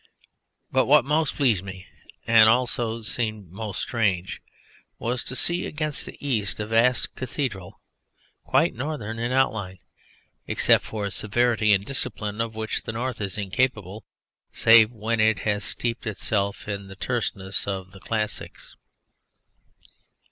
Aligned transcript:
But 0.71 0.87
what 0.87 1.05
most 1.05 1.35
pleased 1.35 1.63
me 1.63 1.85
and 2.25 2.49
also 2.49 3.03
seemed 3.03 3.51
most 3.51 3.79
strange 3.79 4.41
was 4.97 5.21
to 5.21 5.35
see 5.35 5.67
against 5.67 6.07
the 6.07 6.17
East 6.19 6.59
a 6.59 6.65
vast 6.65 7.13
cathedral 7.15 7.79
quite 8.43 8.73
Northern 8.73 9.19
in 9.19 9.31
outline, 9.31 9.77
except 10.47 10.83
for 10.85 11.05
a 11.05 11.11
severity 11.11 11.71
and 11.71 11.85
discipline 11.85 12.41
of 12.41 12.55
which 12.55 12.81
the 12.81 12.91
North 12.93 13.21
is 13.21 13.37
incapable 13.37 14.03
save 14.51 14.91
when 14.91 15.19
it 15.19 15.41
has 15.41 15.63
steeped 15.63 16.07
itself 16.07 16.67
in 16.67 16.87
the 16.87 16.95
terseness 16.95 17.67
of 17.67 17.91
the 17.91 17.99
classics. 17.99 18.75